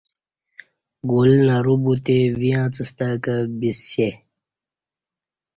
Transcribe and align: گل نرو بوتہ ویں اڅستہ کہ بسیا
گل 1.11 1.31
نرو 1.47 1.75
بوتہ 1.83 2.17
ویں 2.39 2.57
اڅستہ 2.63 3.07
کہ 3.23 3.35
بسیا 3.59 4.09